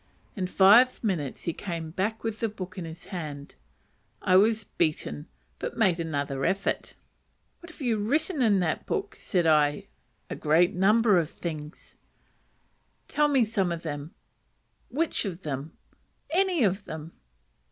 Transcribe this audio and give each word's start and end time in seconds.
In 0.35 0.47
five 0.47 1.03
minutes 1.03 1.43
he 1.43 1.53
came 1.53 1.91
back 1.91 2.23
with 2.23 2.39
the 2.39 2.49
book 2.49 2.75
in 2.75 2.85
his 2.85 3.05
hand! 3.13 3.53
I 4.19 4.35
was 4.35 4.63
beaten, 4.63 5.27
but 5.59 5.77
made 5.77 5.99
another 5.99 6.43
effort. 6.43 6.95
"What 7.59 7.69
have 7.69 7.81
you 7.83 7.99
written 7.99 8.41
in 8.41 8.61
that 8.61 8.87
book?" 8.87 9.15
said 9.19 9.45
I. 9.45 9.89
"A 10.27 10.35
great 10.35 10.73
many 10.73 11.23
things." 11.27 11.97
"Tell 13.07 13.27
me 13.27 13.45
some 13.45 13.71
of 13.71 13.83
them." 13.83 14.15
"Which 14.89 15.23
of 15.23 15.43
them?" 15.43 15.77
"Any 16.31 16.63
of 16.63 16.85
them." 16.85 17.11